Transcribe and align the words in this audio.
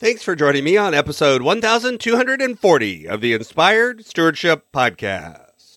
Thanks 0.00 0.22
for 0.22 0.34
joining 0.34 0.64
me 0.64 0.78
on 0.78 0.94
episode 0.94 1.42
1240 1.42 3.06
of 3.06 3.20
the 3.20 3.34
Inspired 3.34 4.06
Stewardship 4.06 4.72
Podcast. 4.72 5.76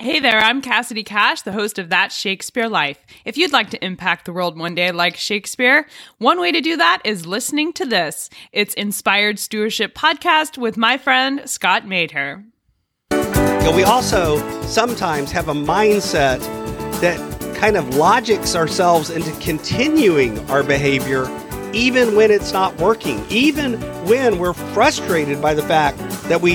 Hey 0.00 0.18
there, 0.18 0.40
I'm 0.40 0.60
Cassidy 0.60 1.04
Cash, 1.04 1.42
the 1.42 1.52
host 1.52 1.78
of 1.78 1.88
That 1.88 2.10
Shakespeare 2.10 2.68
Life. 2.68 2.98
If 3.24 3.38
you'd 3.38 3.52
like 3.52 3.70
to 3.70 3.84
impact 3.84 4.24
the 4.24 4.32
world 4.32 4.58
one 4.58 4.74
day 4.74 4.90
like 4.90 5.16
Shakespeare, 5.16 5.86
one 6.18 6.40
way 6.40 6.50
to 6.50 6.60
do 6.60 6.76
that 6.76 7.02
is 7.04 7.24
listening 7.24 7.72
to 7.74 7.86
this. 7.86 8.28
It's 8.50 8.74
Inspired 8.74 9.38
Stewardship 9.38 9.94
Podcast 9.94 10.58
with 10.58 10.76
my 10.76 10.98
friend 10.98 11.48
Scott 11.48 11.84
Maderer. 11.84 12.44
we 13.12 13.84
also 13.84 14.38
sometimes 14.62 15.30
have 15.30 15.48
a 15.48 15.54
mindset 15.54 16.40
that 17.00 17.54
kind 17.54 17.76
of 17.76 17.94
logics 17.94 18.56
ourselves 18.56 19.08
into 19.08 19.30
continuing 19.38 20.36
our 20.50 20.64
behavior 20.64 21.26
even 21.72 22.14
when 22.14 22.30
it's 22.30 22.52
not 22.52 22.76
working, 22.76 23.24
even 23.30 23.80
when 24.06 24.38
we're 24.38 24.52
frustrated 24.52 25.40
by 25.40 25.54
the 25.54 25.62
fact 25.62 25.98
that 26.28 26.40
we 26.40 26.54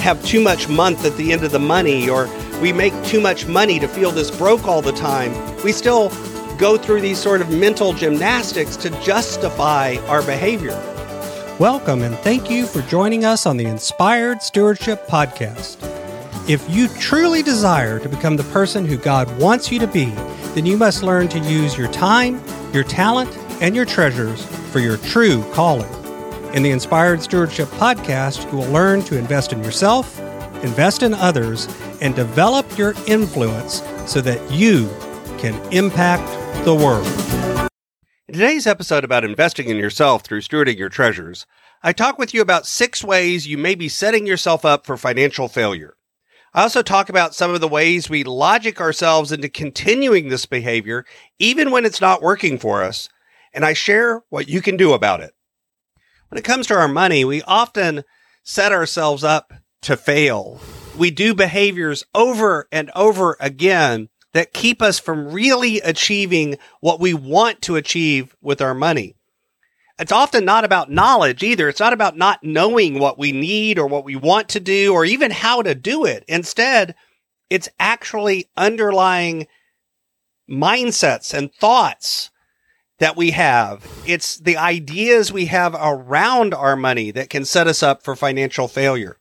have 0.00 0.24
too 0.24 0.40
much 0.40 0.68
month 0.68 1.04
at 1.04 1.16
the 1.16 1.32
end 1.32 1.44
of 1.44 1.52
the 1.52 1.58
money 1.58 2.08
or 2.08 2.28
we 2.60 2.72
make 2.72 2.94
too 3.04 3.20
much 3.20 3.46
money 3.46 3.78
to 3.78 3.86
feel 3.86 4.10
this 4.10 4.30
broke 4.30 4.66
all 4.66 4.80
the 4.80 4.92
time, 4.92 5.32
we 5.62 5.72
still 5.72 6.08
go 6.56 6.78
through 6.78 7.02
these 7.02 7.18
sort 7.18 7.42
of 7.42 7.50
mental 7.50 7.92
gymnastics 7.92 8.76
to 8.76 8.88
justify 9.02 9.96
our 10.06 10.22
behavior. 10.22 10.80
Welcome 11.58 12.02
and 12.02 12.16
thank 12.18 12.50
you 12.50 12.66
for 12.66 12.80
joining 12.82 13.26
us 13.26 13.44
on 13.44 13.58
the 13.58 13.66
Inspired 13.66 14.40
Stewardship 14.40 15.06
Podcast. 15.06 15.76
If 16.48 16.68
you 16.70 16.88
truly 16.88 17.42
desire 17.42 17.98
to 17.98 18.08
become 18.08 18.36
the 18.36 18.44
person 18.44 18.86
who 18.86 18.96
God 18.96 19.38
wants 19.38 19.70
you 19.70 19.78
to 19.80 19.86
be, 19.86 20.06
then 20.54 20.64
you 20.64 20.78
must 20.78 21.02
learn 21.02 21.28
to 21.28 21.38
use 21.40 21.76
your 21.76 21.88
time, 21.88 22.40
your 22.72 22.84
talent, 22.84 23.36
and 23.60 23.74
your 23.74 23.84
treasures 23.84 24.44
for 24.70 24.80
your 24.80 24.96
true 24.98 25.44
calling. 25.52 25.92
In 26.54 26.62
the 26.62 26.70
Inspired 26.70 27.22
Stewardship 27.22 27.68
Podcast, 27.68 28.50
you 28.50 28.58
will 28.58 28.70
learn 28.70 29.02
to 29.04 29.18
invest 29.18 29.52
in 29.52 29.62
yourself, 29.62 30.18
invest 30.62 31.02
in 31.02 31.14
others, 31.14 31.68
and 32.00 32.14
develop 32.14 32.78
your 32.78 32.94
influence 33.06 33.82
so 34.06 34.20
that 34.20 34.50
you 34.50 34.88
can 35.38 35.54
impact 35.72 36.26
the 36.64 36.74
world. 36.74 37.06
In 38.28 38.34
today's 38.34 38.66
episode 38.66 39.04
about 39.04 39.24
investing 39.24 39.68
in 39.68 39.76
yourself 39.76 40.22
through 40.22 40.40
stewarding 40.40 40.76
your 40.76 40.88
treasures, 40.88 41.46
I 41.82 41.92
talk 41.92 42.18
with 42.18 42.34
you 42.34 42.40
about 42.40 42.66
six 42.66 43.04
ways 43.04 43.46
you 43.46 43.58
may 43.58 43.74
be 43.74 43.88
setting 43.88 44.26
yourself 44.26 44.64
up 44.64 44.86
for 44.86 44.96
financial 44.96 45.48
failure. 45.48 45.96
I 46.52 46.62
also 46.62 46.82
talk 46.82 47.08
about 47.08 47.34
some 47.34 47.52
of 47.52 47.60
the 47.60 47.68
ways 47.68 48.08
we 48.08 48.24
logic 48.24 48.80
ourselves 48.80 49.30
into 49.30 49.48
continuing 49.48 50.28
this 50.28 50.46
behavior 50.46 51.04
even 51.38 51.70
when 51.70 51.84
it's 51.84 52.00
not 52.00 52.22
working 52.22 52.58
for 52.58 52.82
us, 52.82 53.08
and 53.56 53.64
I 53.64 53.72
share 53.72 54.22
what 54.28 54.48
you 54.48 54.60
can 54.60 54.76
do 54.76 54.92
about 54.92 55.20
it. 55.20 55.34
When 56.28 56.38
it 56.38 56.44
comes 56.44 56.66
to 56.66 56.74
our 56.74 56.88
money, 56.88 57.24
we 57.24 57.42
often 57.42 58.04
set 58.44 58.70
ourselves 58.70 59.24
up 59.24 59.52
to 59.82 59.96
fail. 59.96 60.60
We 60.96 61.10
do 61.10 61.34
behaviors 61.34 62.04
over 62.14 62.68
and 62.70 62.90
over 62.94 63.36
again 63.40 64.08
that 64.34 64.52
keep 64.52 64.82
us 64.82 64.98
from 64.98 65.32
really 65.32 65.80
achieving 65.80 66.58
what 66.80 67.00
we 67.00 67.14
want 67.14 67.62
to 67.62 67.76
achieve 67.76 68.36
with 68.42 68.60
our 68.60 68.74
money. 68.74 69.16
It's 69.98 70.12
often 70.12 70.44
not 70.44 70.64
about 70.64 70.90
knowledge 70.90 71.42
either. 71.42 71.70
It's 71.70 71.80
not 71.80 71.94
about 71.94 72.18
not 72.18 72.44
knowing 72.44 72.98
what 72.98 73.18
we 73.18 73.32
need 73.32 73.78
or 73.78 73.86
what 73.86 74.04
we 74.04 74.14
want 74.14 74.50
to 74.50 74.60
do 74.60 74.92
or 74.92 75.06
even 75.06 75.30
how 75.30 75.62
to 75.62 75.74
do 75.74 76.04
it. 76.04 76.24
Instead, 76.28 76.94
it's 77.48 77.70
actually 77.80 78.50
underlying 78.56 79.46
mindsets 80.50 81.32
and 81.32 81.52
thoughts 81.54 82.30
that 82.98 83.16
we 83.16 83.32
have. 83.32 83.86
It's 84.06 84.38
the 84.38 84.56
ideas 84.56 85.32
we 85.32 85.46
have 85.46 85.74
around 85.78 86.54
our 86.54 86.76
money 86.76 87.10
that 87.10 87.30
can 87.30 87.44
set 87.44 87.66
us 87.66 87.82
up 87.82 88.02
for 88.02 88.16
financial 88.16 88.68
failure. 88.68 89.18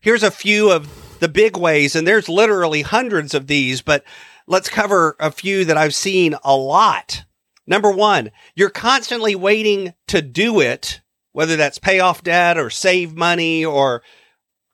Here's 0.00 0.22
a 0.22 0.30
few 0.30 0.70
of 0.70 1.18
the 1.18 1.28
big 1.28 1.56
ways, 1.56 1.94
and 1.94 2.06
there's 2.06 2.28
literally 2.28 2.82
hundreds 2.82 3.34
of 3.34 3.46
these, 3.46 3.82
but 3.82 4.04
let's 4.46 4.68
cover 4.68 5.16
a 5.20 5.30
few 5.30 5.64
that 5.64 5.76
I've 5.76 5.94
seen 5.94 6.34
a 6.42 6.56
lot. 6.56 7.24
Number 7.66 7.90
one, 7.90 8.30
you're 8.54 8.70
constantly 8.70 9.34
waiting 9.34 9.94
to 10.08 10.22
do 10.22 10.60
it, 10.60 11.00
whether 11.32 11.56
that's 11.56 11.78
pay 11.78 12.00
off 12.00 12.22
debt 12.22 12.56
or 12.56 12.70
save 12.70 13.14
money 13.14 13.64
or 13.64 14.02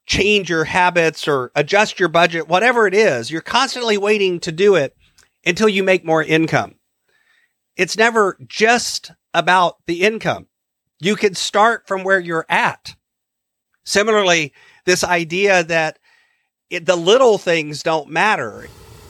change 0.06 0.48
your 0.48 0.64
habits 0.64 1.26
or 1.26 1.50
adjust 1.54 1.98
your 1.98 2.08
budget, 2.08 2.48
whatever 2.48 2.86
it 2.86 2.94
is, 2.94 3.30
you're 3.30 3.41
constantly 3.41 3.98
waiting 3.98 4.38
to 4.41 4.52
do 4.52 4.76
it 4.76 4.96
until 5.44 5.69
you 5.69 5.82
make 5.82 6.04
more 6.04 6.22
income. 6.22 6.75
It's 7.76 7.97
never 7.97 8.38
just 8.47 9.12
about 9.34 9.76
the 9.87 10.03
income. 10.03 10.47
You 10.98 11.14
can 11.14 11.34
start 11.34 11.87
from 11.87 12.04
where 12.04 12.20
you're 12.20 12.47
at. 12.48 12.97
Similarly, 13.84 14.53
this 14.87 15.04
idea 15.04 15.62
that 15.64 15.98
it, 16.70 16.87
the 16.87 16.97
little 16.97 17.38
things 17.38 17.82
don't 17.82 18.10
matter. 18.10 18.66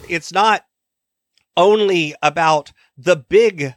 It's 0.08 0.32
not 0.32 0.64
only 1.56 2.14
about 2.22 2.72
the 2.98 3.16
big 3.16 3.74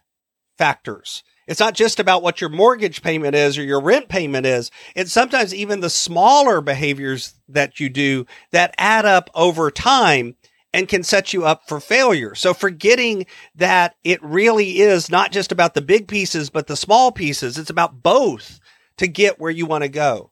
factors. 0.58 1.24
It's 1.48 1.60
not 1.60 1.74
just 1.74 2.00
about 2.00 2.22
what 2.22 2.42
your 2.42 2.50
mortgage 2.50 3.02
payment 3.02 3.36
is 3.36 3.58
or 3.58 3.64
your 3.64 3.82
rent 3.82 4.08
payment 4.08 4.46
is. 4.46 4.70
It's 4.96 5.12
sometimes 5.12 5.54
even 5.54 5.80
the 5.80 5.90
smaller 5.90 6.62
behaviors 6.62 7.34
that 7.48 7.80
you 7.80 7.90
do 7.90 8.28
that 8.52 8.76
add 8.78 9.06
up 9.06 9.30
over 9.34 9.72
time 9.72 10.36
and 10.74 10.88
can 10.88 11.04
set 11.04 11.34
you 11.34 11.46
up 11.46 11.68
for 11.68 11.80
failure. 11.80 12.36
So 12.36 12.54
forgetting 12.54 13.26
that 13.56 13.96
it 14.04 14.24
really 14.24 14.80
is 14.80 15.10
not 15.10 15.32
just 15.32 15.52
about 15.52 15.74
the 15.74 15.82
big 15.82 16.08
pieces, 16.08 16.50
but 16.50 16.68
the 16.68 16.76
small 16.76 17.12
pieces. 17.12 17.58
It's 17.58 17.70
about 17.70 18.04
both 18.04 18.60
to 18.98 19.08
get 19.08 19.40
where 19.40 19.52
you 19.52 19.66
want 19.66 19.84
to 19.84 19.90
go. 19.90 20.32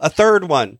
A 0.00 0.10
third 0.10 0.48
one, 0.48 0.78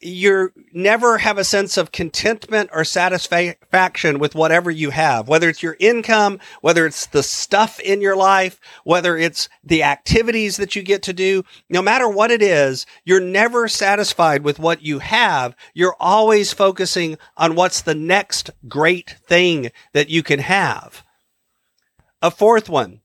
you 0.00 0.52
never 0.72 1.18
have 1.18 1.38
a 1.38 1.44
sense 1.44 1.76
of 1.76 1.90
contentment 1.90 2.70
or 2.72 2.84
satisfaction 2.84 4.18
with 4.18 4.34
whatever 4.34 4.70
you 4.70 4.90
have, 4.90 5.26
whether 5.26 5.48
it's 5.48 5.62
your 5.62 5.76
income, 5.80 6.38
whether 6.60 6.86
it's 6.86 7.06
the 7.06 7.22
stuff 7.22 7.80
in 7.80 8.00
your 8.00 8.16
life, 8.16 8.60
whether 8.84 9.16
it's 9.16 9.48
the 9.64 9.82
activities 9.82 10.56
that 10.56 10.76
you 10.76 10.82
get 10.82 11.02
to 11.02 11.12
do. 11.12 11.42
No 11.68 11.82
matter 11.82 12.08
what 12.08 12.30
it 12.30 12.42
is, 12.42 12.86
you're 13.04 13.20
never 13.20 13.66
satisfied 13.66 14.44
with 14.44 14.58
what 14.58 14.82
you 14.82 15.00
have. 15.00 15.56
You're 15.74 15.96
always 15.98 16.52
focusing 16.52 17.18
on 17.36 17.56
what's 17.56 17.82
the 17.82 17.94
next 17.94 18.50
great 18.68 19.16
thing 19.26 19.72
that 19.94 20.08
you 20.08 20.22
can 20.22 20.38
have. 20.38 21.02
A 22.22 22.30
fourth 22.30 22.68
one, 22.68 23.00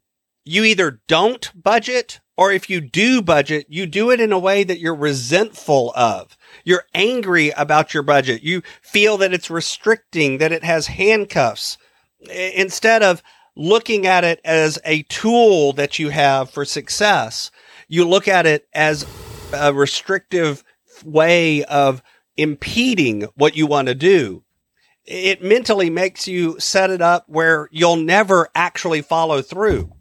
you 0.46 0.64
either 0.64 1.02
don't 1.08 1.52
budget 1.56 2.20
or 2.36 2.52
if 2.52 2.70
you 2.70 2.82
do 2.82 3.22
budget, 3.22 3.68
you 3.70 3.86
do 3.86 4.10
it 4.10 4.20
in 4.20 4.32
a 4.32 4.40
way 4.40 4.64
that 4.64 4.80
you're 4.80 4.96
resentful 4.96 5.92
of. 5.96 6.38
You're 6.64 6.86
angry 6.94 7.52
about 7.52 7.94
your 7.94 8.04
budget. 8.04 8.44
You 8.44 8.64
feel 8.82 9.18
that 9.18 9.34
it's 9.34 9.50
restricting, 9.50 10.40
that 10.40 10.52
it 10.52 10.64
has 10.64 10.88
handcuffs. 10.88 11.78
Instead 12.30 13.04
of 13.04 13.22
looking 13.56 14.08
at 14.08 14.24
it 14.24 14.42
as 14.44 14.80
a 14.84 15.04
tool 15.04 15.74
that 15.74 16.00
you 16.00 16.10
have 16.10 16.50
for 16.50 16.66
success, 16.66 17.52
you 17.88 18.08
look 18.08 18.28
at 18.28 18.46
it 18.46 18.68
as 18.74 19.06
a 19.54 19.74
restrictive 19.74 20.64
way 21.06 21.64
of 21.66 22.02
impeding 22.38 23.24
what 23.36 23.56
you 23.56 23.68
want 23.68 23.88
to 23.88 23.96
do. 23.96 24.44
It 25.06 25.44
mentally 25.44 25.90
makes 25.90 26.28
you 26.28 26.60
set 26.60 26.90
it 26.90 27.02
up 27.02 27.26
where 27.28 27.68
you'll 27.72 27.98
never 27.98 28.50
actually 28.56 29.02
follow 29.02 29.42
through. 29.42 29.92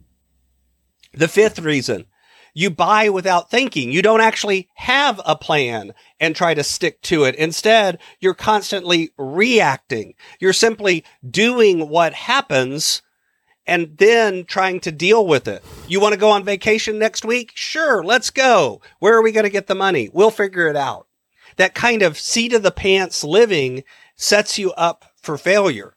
The 1.13 1.27
fifth 1.27 1.59
reason 1.59 2.05
you 2.53 2.69
buy 2.69 3.09
without 3.09 3.49
thinking. 3.49 3.91
You 3.91 4.01
don't 4.01 4.21
actually 4.21 4.69
have 4.75 5.19
a 5.25 5.35
plan 5.35 5.93
and 6.19 6.35
try 6.35 6.53
to 6.53 6.63
stick 6.63 7.01
to 7.03 7.23
it. 7.23 7.35
Instead, 7.35 7.99
you're 8.19 8.33
constantly 8.33 9.11
reacting. 9.17 10.13
You're 10.39 10.53
simply 10.53 11.03
doing 11.27 11.89
what 11.89 12.13
happens 12.13 13.01
and 13.65 13.97
then 13.97 14.45
trying 14.45 14.79
to 14.81 14.91
deal 14.91 15.25
with 15.25 15.47
it. 15.47 15.63
You 15.87 15.99
want 15.99 16.13
to 16.13 16.19
go 16.19 16.29
on 16.31 16.43
vacation 16.43 16.99
next 16.99 17.25
week? 17.25 17.51
Sure, 17.55 18.03
let's 18.03 18.29
go. 18.29 18.81
Where 18.99 19.15
are 19.15 19.23
we 19.23 19.31
going 19.31 19.45
to 19.45 19.49
get 19.49 19.67
the 19.67 19.75
money? 19.75 20.09
We'll 20.11 20.31
figure 20.31 20.67
it 20.67 20.75
out. 20.75 21.07
That 21.55 21.73
kind 21.73 22.01
of 22.01 22.19
seat 22.19 22.53
of 22.53 22.63
the 22.63 22.71
pants 22.71 23.23
living 23.23 23.83
sets 24.15 24.57
you 24.57 24.71
up 24.73 25.05
for 25.15 25.37
failure. 25.37 25.95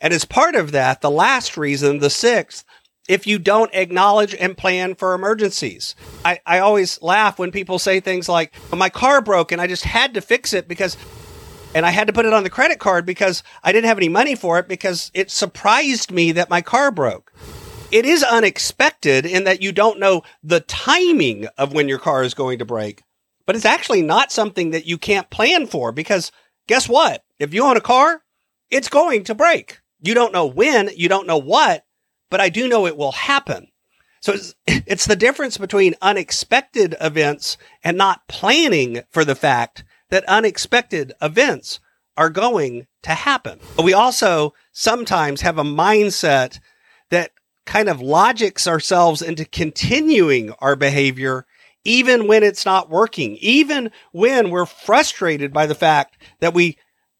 And 0.00 0.14
as 0.14 0.24
part 0.24 0.54
of 0.54 0.70
that, 0.72 1.00
the 1.00 1.10
last 1.10 1.56
reason, 1.56 1.98
the 1.98 2.10
sixth, 2.10 2.64
if 3.08 3.26
you 3.26 3.38
don't 3.38 3.74
acknowledge 3.74 4.34
and 4.34 4.56
plan 4.56 4.94
for 4.94 5.14
emergencies. 5.14 5.96
I, 6.24 6.40
I 6.46 6.58
always 6.58 7.00
laugh 7.02 7.38
when 7.38 7.50
people 7.50 7.78
say 7.78 8.00
things 8.00 8.28
like, 8.28 8.52
my 8.70 8.90
car 8.90 9.22
broke 9.22 9.50
and 9.50 9.60
I 9.60 9.66
just 9.66 9.84
had 9.84 10.14
to 10.14 10.20
fix 10.20 10.52
it 10.52 10.68
because, 10.68 10.96
and 11.74 11.86
I 11.86 11.90
had 11.90 12.06
to 12.06 12.12
put 12.12 12.26
it 12.26 12.34
on 12.34 12.44
the 12.44 12.50
credit 12.50 12.78
card 12.78 13.06
because 13.06 13.42
I 13.64 13.72
didn't 13.72 13.88
have 13.88 13.98
any 13.98 14.10
money 14.10 14.34
for 14.34 14.58
it 14.58 14.68
because 14.68 15.10
it 15.14 15.30
surprised 15.30 16.10
me 16.10 16.32
that 16.32 16.50
my 16.50 16.60
car 16.60 16.90
broke. 16.90 17.32
It 17.90 18.04
is 18.04 18.22
unexpected 18.22 19.24
in 19.24 19.44
that 19.44 19.62
you 19.62 19.72
don't 19.72 19.98
know 19.98 20.22
the 20.42 20.60
timing 20.60 21.46
of 21.56 21.72
when 21.72 21.88
your 21.88 21.98
car 21.98 22.22
is 22.22 22.34
going 22.34 22.58
to 22.58 22.66
break, 22.66 23.02
but 23.46 23.56
it's 23.56 23.64
actually 23.64 24.02
not 24.02 24.30
something 24.30 24.72
that 24.72 24.86
you 24.86 24.98
can't 24.98 25.30
plan 25.30 25.66
for 25.66 25.90
because 25.90 26.30
guess 26.66 26.86
what? 26.86 27.24
If 27.38 27.54
you 27.54 27.64
own 27.64 27.78
a 27.78 27.80
car, 27.80 28.22
it's 28.70 28.90
going 28.90 29.24
to 29.24 29.34
break. 29.34 29.80
You 30.02 30.12
don't 30.12 30.34
know 30.34 30.44
when, 30.44 30.90
you 30.94 31.08
don't 31.08 31.26
know 31.26 31.38
what, 31.38 31.86
but 32.30 32.40
I 32.40 32.48
do 32.48 32.68
know 32.68 32.86
it 32.86 32.96
will 32.96 33.12
happen. 33.12 33.68
So 34.20 34.32
it's, 34.32 34.54
it's 34.66 35.06
the 35.06 35.16
difference 35.16 35.58
between 35.58 35.94
unexpected 36.02 36.94
events 37.00 37.56
and 37.82 37.96
not 37.96 38.28
planning 38.28 39.02
for 39.10 39.24
the 39.24 39.34
fact 39.34 39.84
that 40.10 40.24
unexpected 40.24 41.12
events 41.20 41.80
are 42.16 42.30
going 42.30 42.86
to 43.02 43.10
happen. 43.10 43.60
But 43.76 43.84
we 43.84 43.92
also 43.92 44.54
sometimes 44.72 45.42
have 45.42 45.58
a 45.58 45.64
mindset 45.64 46.58
that 47.10 47.30
kind 47.64 47.88
of 47.88 48.00
logics 48.00 48.66
ourselves 48.66 49.22
into 49.22 49.44
continuing 49.44 50.52
our 50.60 50.74
behavior 50.74 51.46
even 51.84 52.26
when 52.26 52.42
it's 52.42 52.66
not 52.66 52.90
working, 52.90 53.36
even 53.40 53.90
when 54.12 54.50
we're 54.50 54.66
frustrated 54.66 55.52
by 55.52 55.66
the 55.66 55.74
fact 55.74 56.20
that 56.40 56.52
we 56.52 56.76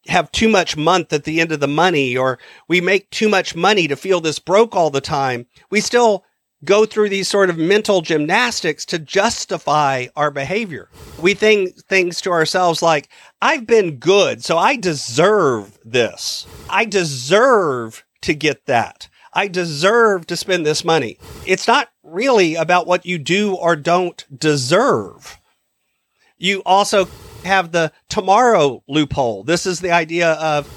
have 0.09 0.33
too 0.33 0.49
much 0.49 0.77
month 0.77 1.13
at 1.13 1.25
the 1.25 1.41
end 1.41 1.53
of 1.53 1.61
the 1.61 1.69
money 1.69 2.17
or 2.17 2.39
we 2.67 2.81
make 2.81 3.11
too 3.11 3.29
much 3.29 3.55
money 3.55 3.87
to 3.89 3.97
feel 3.97 4.21
this 4.21 4.39
broke 4.39 4.75
all 4.75 4.91
the 4.91 5.01
time. 5.01 5.47
We 5.71 5.81
still 5.81 6.25
go 6.65 6.85
through 6.85 7.09
these 7.09 7.29
sort 7.29 7.51
of 7.51 7.59
mental 7.59 8.01
gymnastics 8.01 8.85
to 8.87 8.99
justify 8.99 10.07
our 10.17 10.31
behavior. 10.31 10.89
We 11.21 11.35
think 11.35 11.77
things 11.85 12.21
to 12.23 12.31
ourselves 12.31 12.83
like, 12.83 13.09
I've 13.41 13.67
been 13.67 13.97
good, 13.97 14.45
so 14.45 14.59
I 14.59 14.77
deserve 14.77 15.79
this. 15.85 16.47
I 16.69 16.85
deserve 16.85 18.05
to 18.23 18.35
get 18.35 18.67
that. 18.67 19.09
I 19.33 19.47
deserve 19.47 20.27
to 20.27 20.37
spend 20.37 20.67
this 20.67 20.85
money. 20.85 21.19
It's 21.47 21.69
not 21.69 21.91
really 22.03 22.57
about 22.57 22.87
what 22.87 23.07
you 23.07 23.19
do 23.19 23.55
or 23.55 23.77
don't 23.77 24.25
deserve. 24.37 25.39
You 26.39 26.63
also 26.65 27.09
have 27.49 27.73
the 27.73 27.93
tomorrow 28.09 28.83
loophole. 28.89 29.43
This 29.43 29.67
is 29.67 29.81
the 29.81 29.91
idea 29.91 30.33
of, 30.35 30.73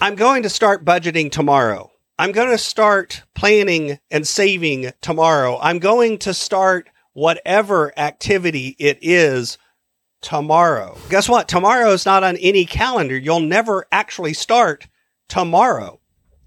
I'm 0.00 0.16
going 0.16 0.42
to 0.42 0.50
start 0.50 0.84
budgeting 0.84 1.30
tomorrow. 1.30 1.90
I'm 2.18 2.32
going 2.32 2.50
to 2.50 2.58
start 2.58 3.22
planning 3.34 3.98
and 4.10 4.26
saving 4.26 4.92
tomorrow. 5.00 5.58
I'm 5.60 5.78
going 5.78 6.18
to 6.18 6.34
start 6.34 6.88
whatever 7.12 7.96
activity 7.98 8.76
it 8.78 8.98
is 9.00 9.58
tomorrow. 10.20 10.96
Guess 11.10 11.28
what? 11.28 11.48
Tomorrow 11.48 11.90
is 11.90 12.06
not 12.06 12.24
on 12.24 12.36
any 12.38 12.64
calendar. 12.64 13.16
You'll 13.16 13.40
never 13.40 13.86
actually 13.92 14.34
start 14.34 14.88
tomorrow. 15.28 16.00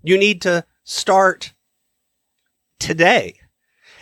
You 0.03 0.17
need 0.17 0.41
to 0.43 0.65
start 0.83 1.53
today. 2.79 3.39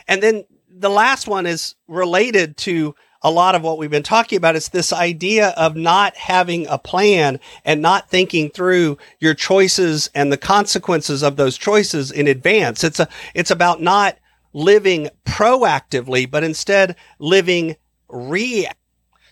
And 0.07 0.21
then 0.21 0.45
the 0.77 0.89
last 0.89 1.27
one 1.27 1.45
is 1.45 1.75
related 1.88 2.57
to 2.57 2.95
a 3.22 3.31
lot 3.31 3.56
of 3.56 3.63
what 3.63 3.77
we've 3.77 3.89
been 3.89 4.04
talking 4.04 4.38
about. 4.38 4.56
It's 4.56 4.69
this 4.69 4.94
idea 4.94 5.50
of 5.57 5.75
not 5.75 6.16
having 6.16 6.68
a 6.68 6.77
plan 6.77 7.39
and 7.63 7.81
not 7.81 8.10
thinking 8.10 8.50
through 8.50 8.98
your 9.19 9.33
choices 9.33 10.10
and 10.13 10.31
the 10.31 10.38
consequences 10.38 11.24
of 11.24 11.36
those 11.36 11.57
choices 11.57 12.12
in 12.12 12.27
advance. 12.27 12.83
It's 12.83 13.00
a, 13.00 13.07
it's 13.33 13.51
about 13.51 13.81
not 13.81 14.18
living 14.54 15.10
proactively, 15.25 16.30
but 16.30 16.44
instead 16.44 16.95
living 17.18 17.78
react. 18.10 18.78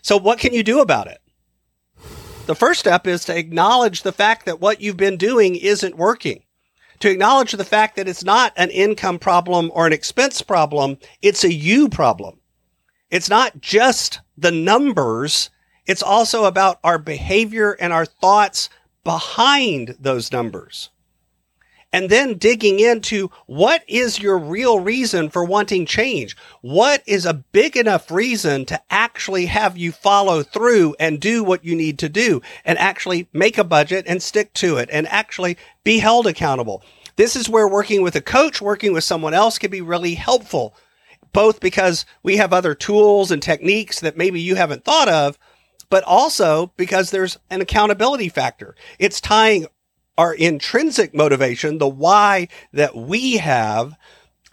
So 0.02 0.16
what 0.16 0.38
can 0.38 0.52
you 0.52 0.62
do 0.62 0.80
about 0.80 1.06
it? 1.06 1.18
The 2.46 2.54
first 2.54 2.80
step 2.80 3.06
is 3.06 3.24
to 3.26 3.36
acknowledge 3.36 4.02
the 4.02 4.12
fact 4.12 4.44
that 4.46 4.60
what 4.60 4.80
you've 4.80 4.96
been 4.96 5.16
doing 5.16 5.56
isn't 5.56 5.96
working. 5.96 6.43
To 7.04 7.10
acknowledge 7.10 7.52
the 7.52 7.66
fact 7.66 7.96
that 7.96 8.08
it's 8.08 8.24
not 8.24 8.54
an 8.56 8.70
income 8.70 9.18
problem 9.18 9.70
or 9.74 9.86
an 9.86 9.92
expense 9.92 10.40
problem. 10.40 10.96
It's 11.20 11.44
a 11.44 11.52
you 11.52 11.90
problem. 11.90 12.40
It's 13.10 13.28
not 13.28 13.60
just 13.60 14.20
the 14.38 14.50
numbers. 14.50 15.50
It's 15.84 16.02
also 16.02 16.46
about 16.46 16.78
our 16.82 16.98
behavior 16.98 17.72
and 17.72 17.92
our 17.92 18.06
thoughts 18.06 18.70
behind 19.04 19.96
those 20.00 20.32
numbers. 20.32 20.88
And 21.94 22.10
then 22.10 22.38
digging 22.38 22.80
into 22.80 23.30
what 23.46 23.84
is 23.86 24.18
your 24.18 24.36
real 24.36 24.80
reason 24.80 25.30
for 25.30 25.44
wanting 25.44 25.86
change? 25.86 26.36
What 26.60 27.04
is 27.06 27.24
a 27.24 27.34
big 27.34 27.76
enough 27.76 28.10
reason 28.10 28.64
to 28.64 28.80
actually 28.90 29.46
have 29.46 29.78
you 29.78 29.92
follow 29.92 30.42
through 30.42 30.96
and 30.98 31.20
do 31.20 31.44
what 31.44 31.64
you 31.64 31.76
need 31.76 32.00
to 32.00 32.08
do 32.08 32.42
and 32.64 32.76
actually 32.80 33.28
make 33.32 33.58
a 33.58 33.62
budget 33.62 34.06
and 34.08 34.20
stick 34.20 34.52
to 34.54 34.76
it 34.78 34.88
and 34.90 35.06
actually 35.06 35.56
be 35.84 36.00
held 36.00 36.26
accountable? 36.26 36.82
This 37.14 37.36
is 37.36 37.48
where 37.48 37.68
working 37.68 38.02
with 38.02 38.16
a 38.16 38.20
coach, 38.20 38.60
working 38.60 38.92
with 38.92 39.04
someone 39.04 39.32
else 39.32 39.56
can 39.56 39.70
be 39.70 39.80
really 39.80 40.14
helpful 40.14 40.74
both 41.32 41.60
because 41.60 42.06
we 42.24 42.38
have 42.38 42.52
other 42.52 42.74
tools 42.74 43.30
and 43.30 43.40
techniques 43.40 44.00
that 44.00 44.16
maybe 44.16 44.40
you 44.40 44.56
haven't 44.56 44.84
thought 44.84 45.08
of, 45.08 45.38
but 45.90 46.02
also 46.04 46.72
because 46.76 47.10
there's 47.10 47.38
an 47.50 47.60
accountability 47.60 48.28
factor. 48.28 48.74
It's 48.98 49.20
tying 49.20 49.66
our 50.16 50.34
intrinsic 50.34 51.14
motivation, 51.14 51.78
the 51.78 51.88
why 51.88 52.48
that 52.72 52.94
we 52.94 53.38
have, 53.38 53.96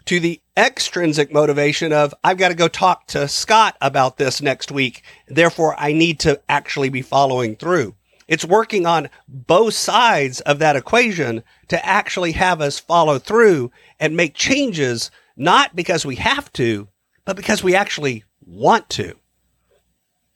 to 0.06 0.18
the 0.18 0.40
extrinsic 0.56 1.32
motivation 1.32 1.92
of, 1.92 2.14
I've 2.24 2.38
got 2.38 2.48
to 2.48 2.54
go 2.54 2.68
talk 2.68 3.06
to 3.08 3.28
Scott 3.28 3.76
about 3.80 4.16
this 4.16 4.42
next 4.42 4.72
week. 4.72 5.02
Therefore, 5.28 5.74
I 5.78 5.92
need 5.92 6.20
to 6.20 6.40
actually 6.48 6.88
be 6.88 7.02
following 7.02 7.56
through. 7.56 7.94
It's 8.28 8.44
working 8.44 8.86
on 8.86 9.10
both 9.28 9.74
sides 9.74 10.40
of 10.40 10.58
that 10.60 10.76
equation 10.76 11.42
to 11.68 11.84
actually 11.84 12.32
have 12.32 12.60
us 12.60 12.78
follow 12.78 13.18
through 13.18 13.70
and 14.00 14.16
make 14.16 14.34
changes 14.34 15.10
not 15.36 15.76
because 15.76 16.06
we 16.06 16.16
have 16.16 16.52
to, 16.54 16.88
but 17.24 17.36
because 17.36 17.62
we 17.62 17.74
actually 17.74 18.24
want 18.44 18.88
to. 18.90 19.14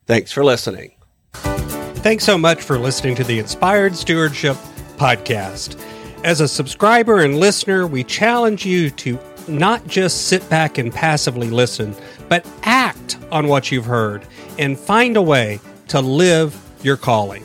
Thanks 0.07 0.31
for 0.31 0.45
listening. 0.45 0.93
Thanks 1.33 2.25
so 2.25 2.39
much 2.39 2.63
for 2.63 2.79
listening 2.79 3.17
to 3.17 3.25
the 3.25 3.39
Inspired 3.39 3.97
Stewardship 3.97 4.57
Podcast. 4.97 5.81
As 6.25 6.41
a 6.41 6.49
subscriber 6.49 7.23
and 7.23 7.39
listener, 7.39 7.87
we 7.87 8.03
challenge 8.03 8.67
you 8.67 8.91
to 8.91 9.19
not 9.49 9.87
just 9.87 10.27
sit 10.29 10.49
back 10.51 10.79
and 10.79 10.93
passively 10.93 11.51
listen, 11.51 11.95
but 12.29 12.45
act 12.63 13.19
on 13.31 13.47
what 13.49 13.71
you've 13.71 13.85
heard 13.85 14.27
and 14.59 14.79
find 14.79 15.17
a 15.17 15.23
way 15.23 15.61
to 15.89 16.01
live 16.01 16.59
your 16.83 16.97
calling. 16.97 17.45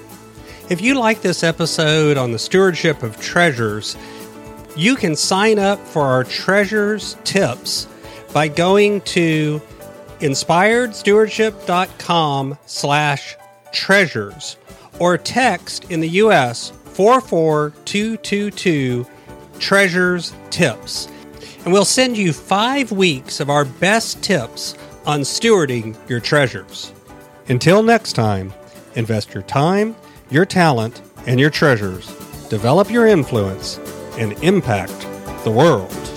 If 0.70 0.80
you 0.82 0.96
like 0.96 1.22
this 1.22 1.44
episode 1.44 2.18
on 2.18 2.32
the 2.32 2.40
stewardship 2.40 3.04
of 3.04 3.20
treasures, 3.20 3.98
you 4.76 4.96
can 4.96 5.16
sign 5.16 5.60
up 5.60 5.78
for 5.80 6.02
our 6.04 6.24
treasures 6.24 7.18
tips 7.24 7.88
by 8.34 8.48
going 8.48 9.02
to 9.02 9.62
inspiredstewardship.com 10.20 12.58
slash 12.66 13.36
treasures 13.74 14.56
or 15.00 15.18
text 15.18 15.92
in 15.92 16.00
the 16.00 16.08
U.S. 16.10 16.72
44222 17.02 19.08
treasures 19.58 20.36
tips. 20.52 21.08
And 21.64 21.74
we'll 21.74 21.84
send 21.84 22.16
you 22.16 22.32
five 22.32 22.92
weeks 22.92 23.40
of 23.40 23.50
our 23.50 23.66
best 23.66 24.22
tips 24.22 24.76
on 25.08 25.22
stewarding 25.22 25.98
your 26.08 26.20
treasures. 26.20 26.94
Until 27.48 27.82
next 27.82 28.14
time, 28.14 28.54
invest 28.94 29.34
your 29.34 29.42
time, 29.42 29.96
your 30.30 30.46
talent, 30.46 31.02
and 31.26 31.40
your 31.40 31.50
treasures. 31.50 32.06
Develop 32.50 32.92
your 32.92 33.08
influence 33.08 33.80
and 34.20 34.34
impact 34.44 35.00
the 35.44 35.50
world. 35.50 36.11